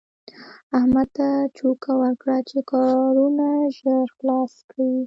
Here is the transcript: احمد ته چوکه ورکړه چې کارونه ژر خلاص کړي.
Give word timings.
احمد 0.77 1.07
ته 1.17 1.27
چوکه 1.57 1.91
ورکړه 2.01 2.37
چې 2.49 2.59
کارونه 2.71 3.47
ژر 3.77 4.05
خلاص 4.17 4.53
کړي. 4.71 4.91